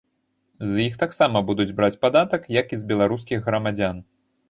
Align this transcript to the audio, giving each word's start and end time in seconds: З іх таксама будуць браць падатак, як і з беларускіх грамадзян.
З 0.71 0.79
іх 0.85 0.95
таксама 1.03 1.43
будуць 1.51 1.69
браць 1.81 1.99
падатак, 2.07 2.51
як 2.59 2.67
і 2.77 2.83
з 2.83 2.91
беларускіх 2.93 3.39
грамадзян. 3.53 4.07